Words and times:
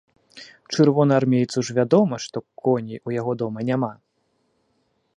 Чырвонаармейцу 0.75 1.59
ж 1.69 1.77
вядома, 1.81 2.15
што 2.27 2.37
коней 2.65 2.99
у 3.11 3.17
яго 3.19 3.31
дома 3.43 3.59
няма! 3.73 3.93